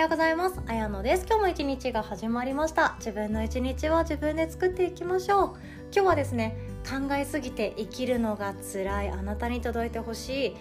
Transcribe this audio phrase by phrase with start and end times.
[0.00, 0.58] ようございます。
[0.66, 1.26] あやのです。
[1.26, 2.94] 今日も一日が始まりました。
[3.00, 5.46] 自分の一日は自分で作っていきましょう。
[5.92, 6.56] 今日はですね
[6.88, 9.10] 考えすぎて生きるのが辛い。
[9.10, 10.56] あなたに届いてほしい。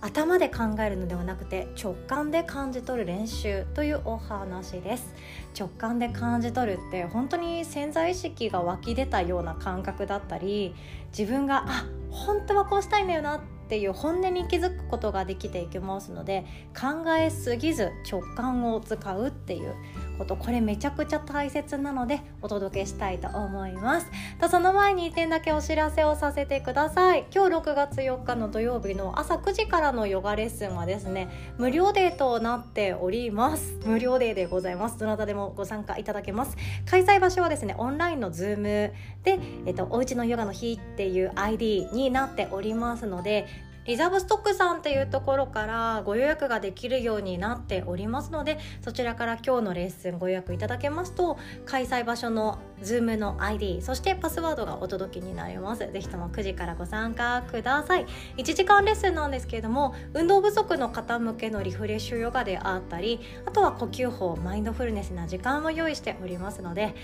[0.00, 5.12] 頭で考えるのではなくて直感で感じ取る練習というお話です。
[5.54, 10.74] 直感で感じ取るって本当に潜在意識が湧き出たような感覚だったり
[11.10, 19.74] 自分があ本当はこうしたいんだよなっていう本音に気づくことができていきますので考えすぎず直感を使うっていう
[20.18, 20.36] こと。
[20.36, 24.06] これめちゃくちゃ大切なのでお届けしたいと思います。
[24.40, 27.26] とその前に1点だけお知らせをさせてください。
[27.32, 31.28] 今日6月4日の土曜日の朝9時からのヨガレッスンはですね
[31.58, 33.78] 無料デーとなっております。
[33.84, 34.98] 無料デーでございます。
[34.98, 36.56] どなたでもご参加いただけます。
[36.86, 38.92] 開催場所はですねオンラインのズーム
[39.22, 43.46] で、えっと、おうちのヨガの日っていう ID になっておりますので
[43.88, 55.90] リザーブストックさんっていうところからご予約ができるようになっておりますのでそちらから今日のレッスンご予約いただけますと開催場所の Zoom の ID そしてパスワードがお届けになります。
[55.90, 58.06] ぜひとも9時からご参加ください。
[58.36, 66.94] 1時間レッスンなんですけれども運動不足の方向けのリフレッシュヨガであったりあとは呼吸法マインドフルネスな時間も用意しておりますので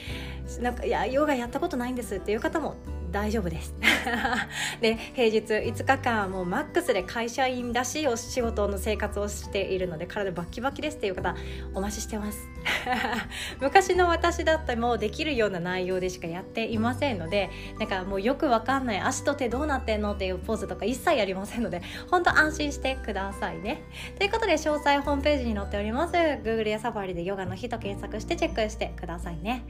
[0.61, 2.77] なんかいやヨガやったことないんですっていう方も
[3.15, 3.73] 大丈夫です。
[4.83, 11.37] で平日5日間もうマックスで会社員らしいお仕事の生活をしているので体バッキバキですっていう方
[11.75, 12.49] お待ちしてます。
[13.61, 23.83] 昔の私だったらもうできるような内容でしかやっていませんのでなんかもうよくわかんない足と手どうなってんのっていうポーズとか一切やりませんので本当安心してくださいね。
[24.17, 29.65] ということで詳細ホームページに載っております Google やサファリでヨガの日と検索してチェックしてくださいね。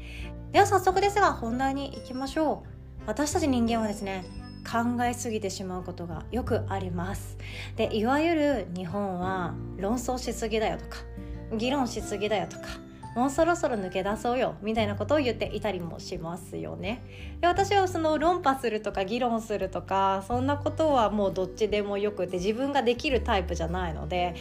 [0.53, 2.69] では早速ですが本題に行きましょう。
[3.07, 4.25] 私たち人間はですね
[4.65, 7.37] 考えすぎてしまうことがよくあります。
[7.77, 10.99] でいわゆる日本は論争しすぎだよとか
[11.57, 12.65] 議論しすぎだよとか
[13.15, 17.03] もうそろそろ抜け出そうよみたいなことを言っていたりもしますよね。
[17.41, 24.35] で私はその論破するとか議論するとかそんなことはもうどっちでもよくて自分ができるタイプじゃないので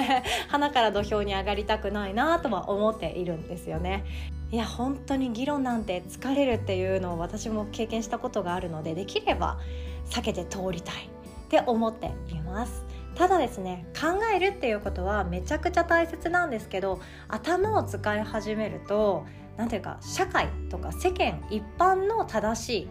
[0.48, 4.04] 花から土俵に上がりたくないなとは思っているんですよね。
[4.50, 9.58] いや本当に議論なんて疲れるっていうのを私も経験したことがあるのでできれば
[10.06, 11.06] 避けて通りたい
[11.46, 12.84] って思っています。
[13.14, 19.24] ただですね考えるっていうことはめちゃくちゃ大切なんですけど頭を使い始めると
[19.56, 22.88] 何ていうか社会とか世間一般の正しい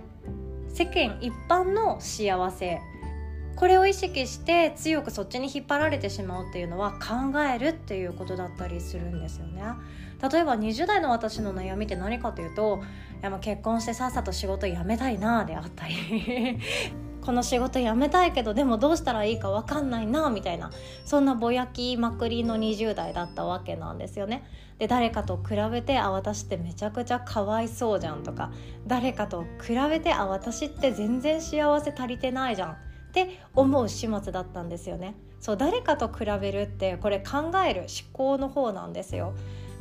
[0.70, 2.82] 世間一般の幸せ
[3.56, 9.62] これを意識して強くそっちに引っ張られてしまうっていうのは考えるっていうことだったりするんですよね。
[10.22, 12.82] 例えば20代の私の悩みって何かというと
[13.22, 15.96] いや結婚してさっさと仕事辞めたいなであったり
[17.24, 20.72] この仕事辞めたいけどでもどうしたらいいか分かんないなみたいな
[21.06, 24.44] そんなぼやきまくりの20代だったわけなんですよね。
[24.80, 28.52] で誰かと比べてあ私ってめちゃくちゃかわいそうじゃんとか
[28.88, 32.76] 誰かと比べてあ私って全然幸せ足りてないじゃんっ
[33.14, 35.16] て思う始末だったんですよね。
[35.40, 39.34] そう誰かと比べるってこれ考える思考の方なんですよ。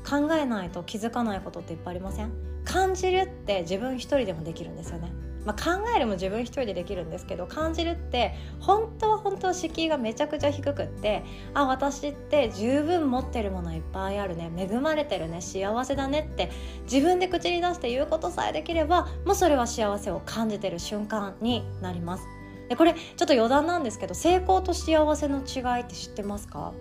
[0.08, 2.51] 考えないと気づかないことっていっぱいありません？
[2.64, 5.12] 感じるって自分一人でもできるんですよね。
[5.44, 14.52] まあ、考えるも自分一人でできるんですけど感じるって本当は本当は敷居がめちゃくちゃ低くってあ私って十分持ってるものいっぱいあるね。
[14.56, 15.40] 恵まれてるね。
[15.40, 16.50] 幸せだねって
[16.84, 22.24] 自分で口に出して言うことさえできればもうそれは幸せを感じてる瞬間になります。
[22.68, 26.72] でこれちょっと余談なんですけど成功と幸せの違いって知ってますか？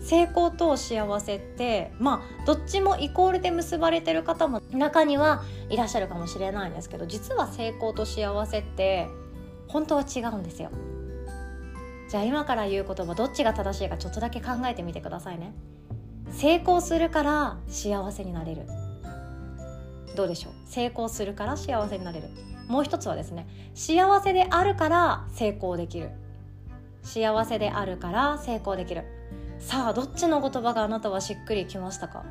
[0.00, 9.08] 成功と幸せってまあどっちもイコールで結ばれてる方も中にはいらっしゃるかもしれないんですけど実は成功と幸せって
[9.68, 10.70] 本当は違うんですよ。
[12.08, 15.52] じゃあ今から言う言葉どっちが正しいかちょっとだけ考えてみてくださいね。
[16.32, 18.62] 成功するから幸せになれる。
[20.16, 20.52] どうでしょう？
[20.66, 22.28] 成功するから幸せになれる。
[22.66, 26.10] もう一つはですね幸せであるから成功できる。
[27.02, 29.04] 幸せであるから成功できる。
[29.60, 32.24] さあどっちの言葉があなたはしっくりきましたか？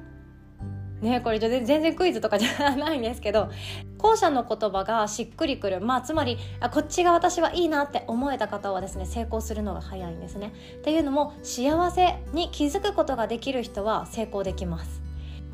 [1.00, 3.50] ねこれ全然クイズとかじゃないんですけど
[3.98, 5.80] 後者の言葉がしっくりくる。
[5.80, 10.54] まあつまりあこっちが私はいいなって思えた方はですね成功するのが早いんですね。
[10.80, 15.02] っていうのも幸せに気づくことができる人は成功できます。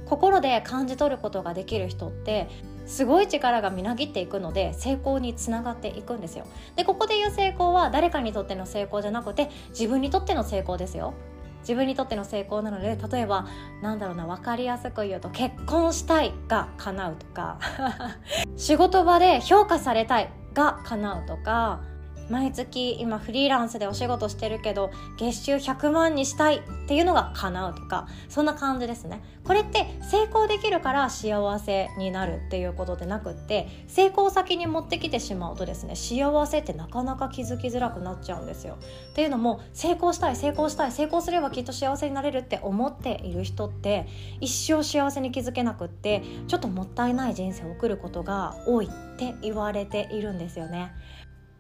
[0.05, 2.47] 心で感じ取ることができる人って
[2.85, 6.47] すごい力がみなぎっていくので成功につながっていくんですよ。
[6.75, 11.13] でここで言う成功は誰かにとっての成功じゃなくて自分にとっての成功ですよ。
[11.65, 13.47] 自分にとっての成功なので例えば
[13.81, 17.59] なんだろうな分かりやすく言うと結婚したいが叶うとか。
[18.55, 21.81] 仕事場で評価されたいが叶うとか。
[22.29, 29.21] 毎月今フリーランスでお仕事してるけど月収100万にしたいっていうのが叶うとかそんな感じですね。
[29.43, 38.77] これって成功できるから幸せになるっていうことでなくって成功先に持ってきてしまうとですね幸せってなかなか気づきづらくなっちゃうんですよ。
[39.11, 44.07] っていうのも成功したい成功したい成功すればきっと幸せになれるって思っている人って
[44.41, 50.91] 一生幸せに気づけなくってちょっともったいない人生を送ることが多いって言われているんですよね。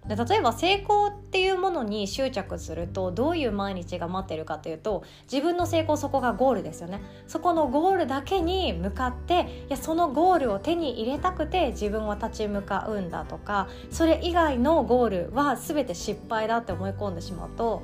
[0.07, 7.01] で例えば成功っていうものに執着するとどういう毎日が待ってるかというと自分の成功そこがゴールですよね。
[7.27, 17.83] そこのゴールだけに向かっていやそのゴールを手に入れたくて自分は立ち向かうんだとかそれ以外のゴールは全て失敗だって思い込んでしまうと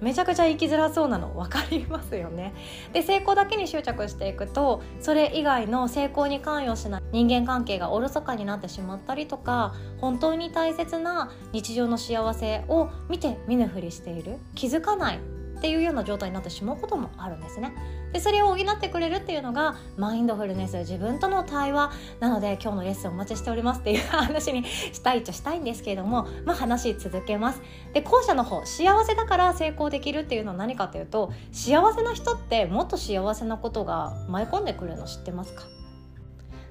[0.00, 2.54] めちゃくちゃ生きづらそうなの分かりますよね。
[2.92, 15.18] で成功だけに執着していくとそれ以外の成功に関与しない人間関係がおろそかになってしまったりとか本当に大切な日常の幸せを見て見ぬふりしている気づかない
[15.60, 17.74] っていうような状態になってしまうこともあるんですね。
[18.14, 27.62] でそれを補ってくれるっていうのがマインドフルネス自分との対話なので今日のレッスンお待ちしておりますっていう話にしたいっちゃしたいんですけれどもまあ話続けます
[27.92, 35.79] で後者の方幸せだから成功できるっていうのは何かというと幸せな人ってもっと幸せなことが舞い込んでくるの知ってますか？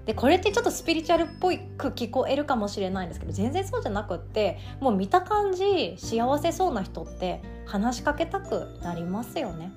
[0.10, 9.72] でこれってちょっとスピリチュアルっぽく聞こえるかもしれないんですけど全然そうじゃなくってもう見た感じ幸せそうな人って話しかけたくなりますよね。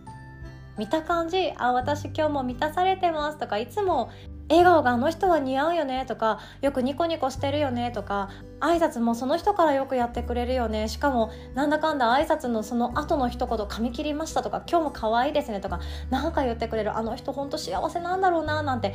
[0.78, 4.10] 見た感じあ私今日も満たされてますとかいつも
[4.48, 8.30] 笑顔があの人は似合うよねとかよくニコニコしてるよねとか
[8.60, 10.88] 挨拶もその人からよくやってくれるよね。
[10.88, 18.94] しかもなんだかんだ挨拶のその後の一言髪切りましたとか今日も可愛いですねとか何か言ってくれるあの人ほんと幸せなんだろうななんて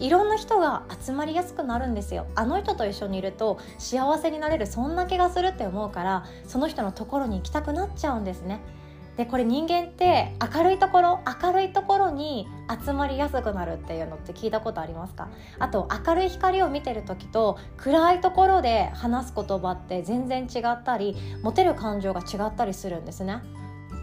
[0.00, 2.26] いろんな人が集まりやすくなるんですよ。
[2.34, 8.60] あの人と一緒にいると幸せになれるそんな気がするって思うからその人のところに行きたくなっちゃうんですね。
[9.16, 12.48] でこれ人間って明るいところ明るいところに
[12.84, 15.28] 集まりやすくなるっていうのって聞いたことありますか？
[15.58, 23.42] あと明るい光を見てる時と暗いところで話す言葉って全然違ったり持てる感情が違ったりするんですね。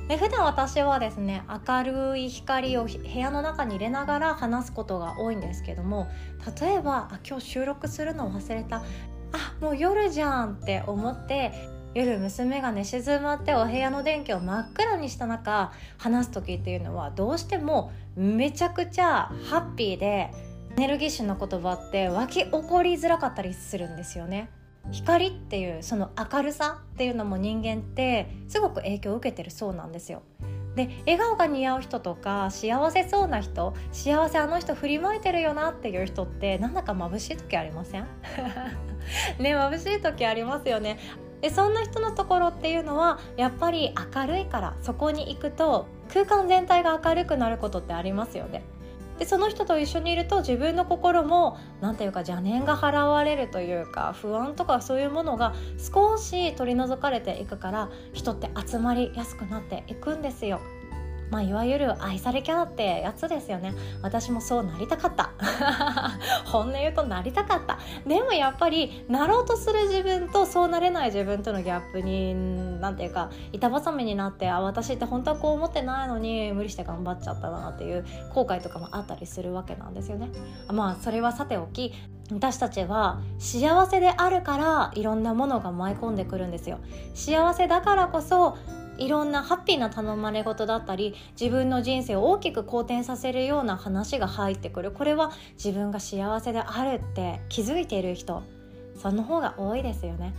[0.08, 6.08] で普段私はですね明るい光を部屋の中に入れながら話すことが多いんですけども
[6.62, 8.84] 例えばあ今日収録するの忘れた
[9.34, 11.52] あもう夜じゃんって思って
[11.94, 20.32] 夜娘が寝静まってお部屋の電気を真っ暗にした中話す時っていうのはどうしてもめちゃくちゃハッピーで
[20.78, 24.50] エネルギッシュな言葉って湧き起こりづらかったりするんですよね。
[24.92, 30.24] 光っていうその明るさっていうのも人間ってすごく影響を受けてるそうなんですよ。
[30.76, 38.08] で笑顔が似合う人とか幸せそうな人幸せあの人振りまいてるよなっていう人ってなんだか眩しい時ありません？
[39.40, 41.00] ね眩しい時ありますよね。
[41.42, 48.64] でそんな人のところっていうのはやっぱり明るいからそこに行くと空間全体が明るくなることってありますよね。
[49.18, 60.60] でその人と一緒にいると自分の心も何ていうか邪念が払われるというか不安とかそういうものが少し取り除かれていくから人って集まりやすくなっていくんですよ。
[61.30, 63.74] まあ、いわゆる愛されキャラってやつですよね。
[64.02, 65.32] 私もそうなりたかった。
[66.46, 67.80] 本音言うとなりたかった。
[68.06, 80.30] でもやっぱりなろうとする自分とそうなれない自分とのギャップに何ていうか板挟みになってあ私って本当はこう思ってないのに無理して頑張っちゃったなっていう後悔とかもあったりするわけなんですよね。
[80.72, 81.94] まあそれはさておき
[82.32, 86.80] 私たちは幸せであるからいろんなものが舞い込んでくるんですよ。
[87.14, 88.58] 幸せだからこそ
[88.98, 94.92] いろんなハッピーな頼まれ事だったり自分の人生を大きく好転させるような話が入ってくる。
[94.92, 98.44] これは自分が幸せであるって気づいている人。
[98.98, 100.34] その方が多いですよね。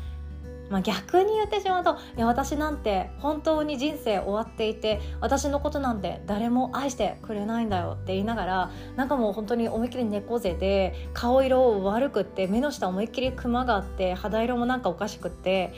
[0.70, 15.72] まあ、逆に言ってしまうといや私なんて本当に人生終わっていて私のことなんて誰も愛してくれないんだよって言いながらなんかもう本当に思いっきり猫背で顔色悪くって目の下思いっきりクマがあって肌色もなんかおかしくって。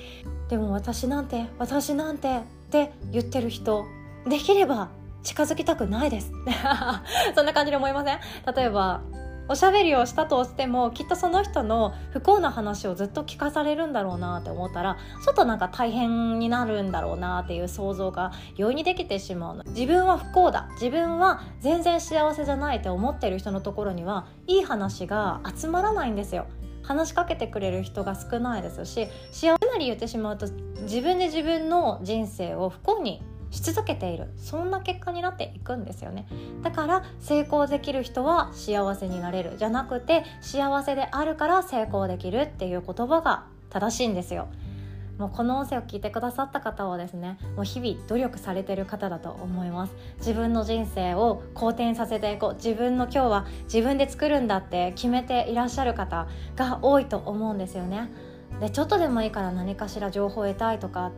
[0.48, 3.84] でも私なんて私なんてって言ってる人
[4.28, 4.90] できれば
[5.24, 6.32] 近づきたくないです。
[7.34, 8.18] そんな感じで思いません？
[8.54, 9.00] 例えば
[9.48, 19.64] おしゃべりをしたとしてもきっとその人の不幸な話をずっと聞かされるんだろうなって思ったらちょっとなんか大変になるんだろうなっていう想像が容易にできてしまうの。
[19.64, 20.68] 自分は不幸だ。
[20.74, 26.46] 自分は全然幸せじゃないって思ってる人のところにはいい話が集まらないんですよ。
[26.82, 30.48] 話しかけてくれる人が少ないですし幸せなり言ってしまうと
[30.82, 33.22] 自分で自分の人生を不幸に
[33.52, 34.28] し続けている。
[34.36, 36.26] そんな結果になっていくんですよね。
[36.62, 39.54] だから成功できる人は幸せになれる。
[39.58, 44.48] じゃなくて幸せであるから成功できるっていう言葉が正しいんですよ。
[45.18, 49.94] もうこの音声を聞いてくださった方はですねもう日々努力されてる方だと思います。
[50.18, 52.54] 自分の人生を好転させていこう。
[52.54, 58.10] 自分の今日は自分で作るんだって決めていらっしゃる方が多いと思うんですよね。
[58.58, 61.12] でちょっとでもいいから何かしら情報を得たいとか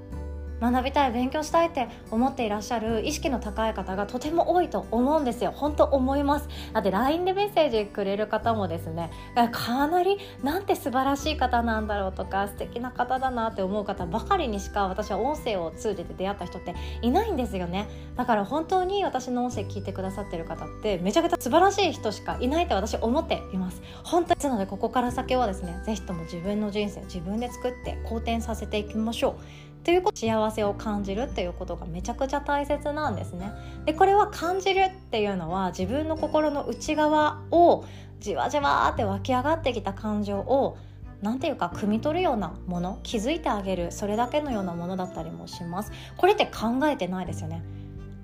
[0.63, 5.53] 学びたい勉強したいって思っていらっしゃる意識の高い方がとても多いと思うんですよ。
[5.55, 6.49] 本当思います。
[6.73, 9.11] だって LINE でメッセージくれる方もですね。
[9.51, 17.89] かなりなんて素晴らしい方なんだろうとか素敵な方だなって思う方ばかりにしか私は音声を通じて出会った人っていないんですよね。
[18.17, 23.83] だから本当に私の音声聞いてくださってる方ってめちゃくちゃ素晴らしい人しかいないと私思っています。
[24.05, 29.72] 本当になのでここから先はですね是非とも自分の人生自分で作って好転させていきましょう。
[29.85, 33.53] ということ幸せを感じるっていうことがめちゃくちゃ大切なんですね。
[33.85, 37.85] でこれは感じるっていうのは自分の心の内側を
[38.21, 40.79] じわじわって湧き上がってきた感情を
[41.21, 45.93] 何ていうか汲み取るようなもの気づいてあげるそれだけのようなものだったりもします。
[46.17, 47.63] これって考えてないですよね。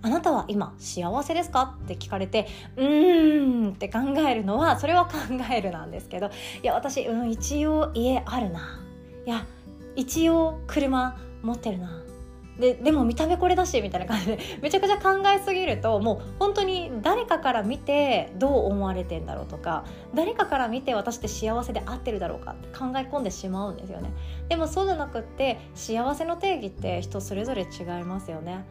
[0.00, 2.46] あなたは今幸せですかって聞かれて
[2.76, 3.98] うーんって考
[4.28, 5.12] えるのはそれは考
[5.52, 6.30] えるなんですけど
[6.62, 8.80] いや私、うん、一応家あるな
[9.26, 9.44] いや
[9.96, 12.02] 一応車持ってるな。
[12.59, 14.38] ででも見た目これだしみたいな感じで。
[14.61, 24.11] めちゃくちゃ考えすぎるともう本当に誰かから見てどう思われてんだろうとか誰かから見て私って幸せで合ってるだろうかって考え込んでしまうんですよね。
[24.49, 28.64] でもそうじゃなくって幸せの定義って人それぞれ違いますよね。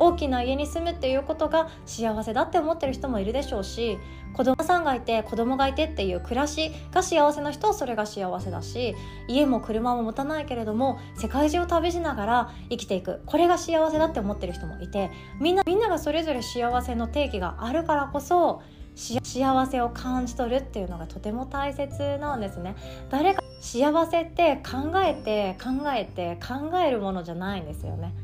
[0.00, 3.98] 大きな家に住むっていうことが幸せだって思ってる人もいるでしょうし
[4.32, 8.94] 子供さんがいて子供がいてっていう暮らしが幸せな人はそれが幸せだし
[9.28, 13.20] 家も車も持たないけれども世界中を旅しながら生きていく。
[13.26, 18.62] これが幸せだって思ってる人もいてみんなみんながそれぞれ幸せの定義があるからこそ
[18.94, 22.74] 幸せを感じ取るっていうのがとても大切なんですね。
[23.10, 28.14] 誰か幸せって考えて考えて考えるものじゃないんですよね。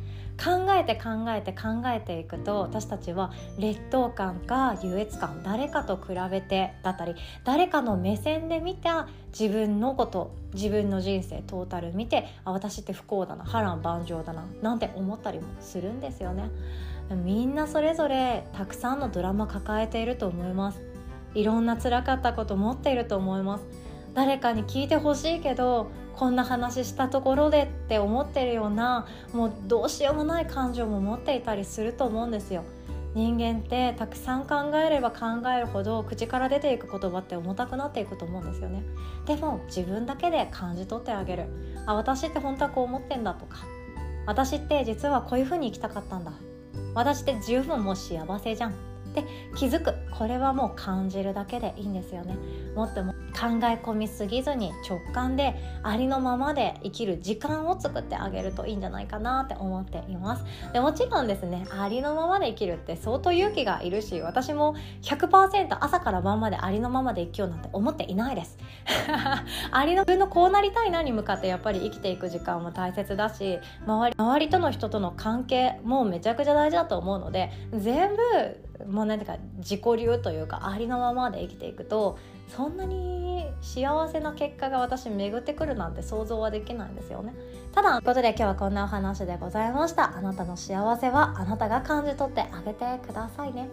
[0.42, 7.14] 考えて考えて考えていくと私たちは劣等感か優越感誰かと比べてだったり
[7.44, 16.50] 誰かの目線で見た自分のこと自分の人生トータル見てあ私って不幸だな波乱万丈だななんて思ったりもするんですよね。
[17.10, 20.82] みんなそれぞれたくさんのドラマ抱えていると思います。
[21.34, 23.64] いろんな辛かったこと持っていると思います。
[24.16, 32.64] 誰かに聞いてほしいけどこんな話したところでって思ってるようなもうどうしようもない感情も持っていたりすると思うんですよ。
[33.14, 38.82] 人間ってたくさん考えれば考えるほど口から出ていく言葉って重たくなっていくと思うんですよね。
[39.26, 41.44] でも自分だけで感じ取ってあげる。
[41.84, 43.58] あ私って本当はこう思ってんだとか。
[44.26, 46.32] 私って実はこういう風に生きたかったんだ。
[46.94, 48.70] 私って十分もう幸せじゃん。
[48.70, 48.74] っ
[49.14, 49.24] て
[49.56, 49.94] 気づく。
[50.10, 52.36] これはもう感じるだけでいいんですよね。
[52.74, 60.44] もっとも考え込みすぎずに直感でありのままで生きる時間を作ってあげるといいんじゃないかなって思っています。
[60.72, 68.58] でもちろんですねありのままで生きるって相当勇気がいるし私も100%朝から晩までありのままで生きようなんて思っていないです。
[69.70, 82.18] ありの自分のこうなりたいなに向かってやっぱり生きていく時間も大切だし周り周りとの人との関係もめちゃくちゃ大事だと思うので全部もう何ていうか自己流というかありのままで生きていくと
[82.48, 87.34] そんなに幸せな結果が私巡ってくるなんて想像はできないんですよね。
[87.72, 90.16] ただということで今日はこんなお話でございました。
[90.16, 93.68] あなたの幸せはあなたが感じ取ってあげてくださいね。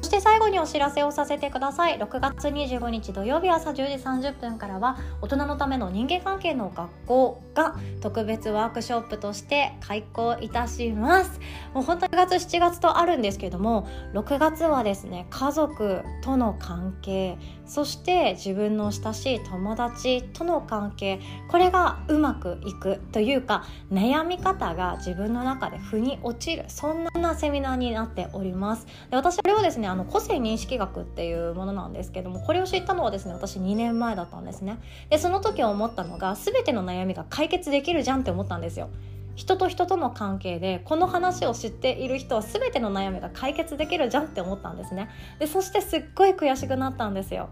[0.00, 1.98] そして最後にお知らせをさせてください。
[1.98, 11.40] 6月25日土曜日朝10時30分からは大人のための人間関係の学校が特別ワークショップとして開講いたします。
[11.74, 28.86] もう本当に6月7月とあるんですけども6月はですね家族との関係そして自分の親しい友達との関係これがうまくいくというか悩み方が自分の中で腑に落ちるそんなセミナーになっております。
[29.10, 34.78] で私これをですねあの個性認識学っていうものなんですけどもこれを知ったのはですね私2年前だったんですね。
[35.10, 38.88] でその時思ったのが全ての悩みが解決できるじゃんって思ったんですよ。
[39.34, 45.10] 人と人との関係でこの話を知っている人は全ての悩みが解決できるじゃんって思ったんですね。
[45.38, 47.48] でそしてすっごい悔しくなったんですよ。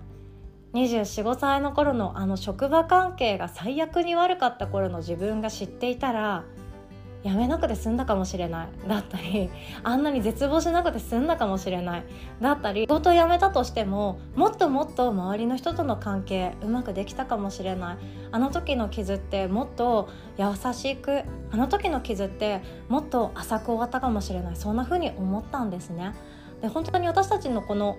[0.73, 6.45] 245歳の頃のあの職場関係が最悪に悪かった頃の自分が知っていたら
[7.25, 8.69] やめなくて済んだかもしれない。
[8.87, 9.51] だったり
[9.83, 12.05] あんなに絶望しなくて済んだかもしれない。
[12.41, 17.97] だったり仕事を辞めたとしてももっともっと周りの人との関係うまくできたかもしれない。
[18.31, 24.57] あの時の傷ってもっと優しくあの時の傷ってもっと浅く終わったかもしれない。
[24.57, 26.13] そんな風に思ったんですね。
[26.61, 27.97] で本当に私たちのこの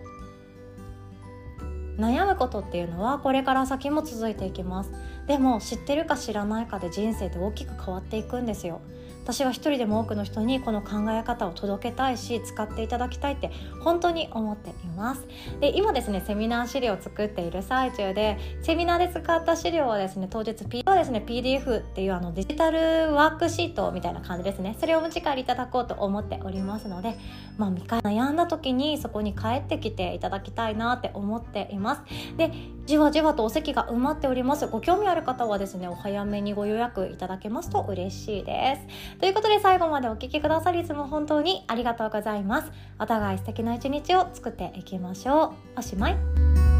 [1.98, 4.92] 悩むことっていうのはこれから先も続いていきます。
[5.28, 8.82] でも知ってるか知らないかで人生って大きく変わっていくんですよ。
[9.26, 13.50] 私は一人でも多くの人にこの考え方を届けたいし使っていただきたいって
[13.82, 15.26] 本当に思っています。
[15.60, 24.78] で今ですねセミナー資料を作っている最中でセミナーで使った資料はですね当日 P はですね PDF っていうあのデジタルワークシートみたいな感じですね。
[24.80, 27.18] それをお持ち帰りいただこうと思っておりますので
[27.58, 32.02] まあ見返悩んだ時にそこに帰ってきていただきたいなって思っています。
[32.38, 32.52] で
[32.86, 34.68] じわじわとお席が埋まっております。
[34.68, 39.15] ご興味ある方はですねお早めにご予約いただけますと嬉しいです。
[39.20, 42.72] ということで最後までお聴きくださりいつも本当にありがとうございます。
[43.00, 45.80] お互い素敵な一日を作っていきましょう。
[45.80, 46.75] おしまい。